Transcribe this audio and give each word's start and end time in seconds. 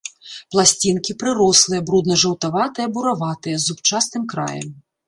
Пласцінкі 0.53 1.15
прырослыя, 1.25 1.83
брудна-жаўтаватыя, 1.91 2.87
бураватыя, 2.97 3.55
з 3.61 3.71
зубчастым 3.71 4.31
краем. 4.35 4.69